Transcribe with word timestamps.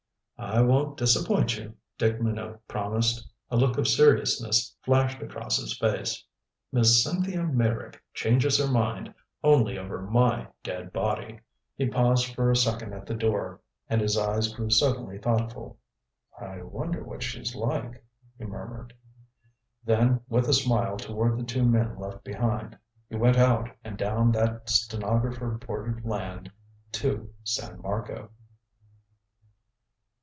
"I 0.43 0.59
won't 0.61 0.97
disappoint 0.97 1.55
you," 1.55 1.75
Dick 1.99 2.19
Minot 2.19 2.67
promised. 2.67 3.31
A 3.51 3.55
look 3.57 3.77
of 3.77 3.87
seriousness 3.87 4.75
flashed 4.81 5.21
across 5.21 5.57
his 5.57 5.77
face. 5.77 6.25
"Miss 6.71 7.03
Cynthia 7.03 7.43
Meyrick 7.43 8.01
changes 8.15 8.57
her 8.57 8.67
mind 8.67 9.13
only 9.43 9.77
over 9.77 10.01
my 10.01 10.47
dead 10.63 10.91
body." 10.91 11.41
He 11.75 11.87
paused 11.87 12.33
for 12.33 12.49
a 12.49 12.55
second 12.55 12.91
at 12.91 13.05
the 13.05 13.13
door, 13.13 13.61
and 13.87 14.01
his 14.01 14.17
eyes 14.17 14.51
grew 14.51 14.71
suddenly 14.71 15.19
thoughtful. 15.19 15.77
"I 16.39 16.63
wonder 16.63 17.03
what 17.03 17.21
she's 17.21 17.53
like?" 17.53 18.03
he 18.39 18.45
murmured. 18.45 18.95
Then, 19.85 20.21
with 20.27 20.49
a 20.49 20.53
smile 20.53 20.97
toward 20.97 21.37
the 21.37 21.43
two 21.45 21.63
men 21.67 21.99
left 21.99 22.23
behind, 22.23 22.75
he 23.07 23.15
went 23.15 23.37
out 23.37 23.69
and 23.83 23.95
down 23.95 24.31
that 24.31 24.71
stenographer 24.71 25.51
bordered 25.63 26.03
land 26.03 26.51
to 26.93 27.31
San 27.43 27.79
Marco. 27.83 28.31